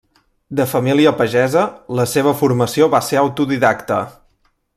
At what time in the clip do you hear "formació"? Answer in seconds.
2.41-2.89